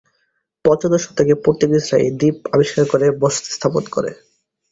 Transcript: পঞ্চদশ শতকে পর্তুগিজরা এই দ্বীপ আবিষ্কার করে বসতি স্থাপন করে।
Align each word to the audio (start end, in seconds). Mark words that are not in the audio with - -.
পঞ্চদশ 0.65 1.01
শতকে 1.05 1.33
পর্তুগিজরা 1.43 1.97
এই 1.99 2.11
দ্বীপ 2.19 2.37
আবিষ্কার 2.55 2.83
করে 2.91 3.05
বসতি 3.21 3.49
স্থাপন 3.51 3.83
করে। 3.95 4.11